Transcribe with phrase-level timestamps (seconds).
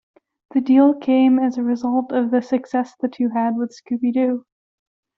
[0.55, 4.47] The deal came as a result of the success the two had with Scooby-Doo!